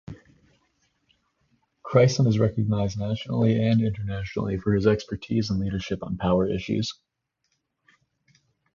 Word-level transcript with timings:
Crisson 1.83 2.25
is 2.25 2.39
recognized 2.39 2.97
nationally 2.97 3.63
and 3.63 3.83
internationally 3.83 4.57
for 4.57 4.73
his 4.73 4.87
expertise 4.87 5.51
and 5.51 5.59
leadership 5.59 5.99
on 6.01 6.17
power 6.17 6.49
issues. 6.49 6.95